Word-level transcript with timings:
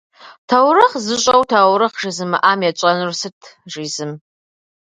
Таурыхъ 0.47 0.97
зыщӏэу 1.05 1.43
таурыхъ 1.51 1.97
жызымыӏам 2.01 2.59
етщӏэнур 2.69 3.11
сыт?- 3.19 3.53
жи 3.71 3.85
зым. 3.93 4.11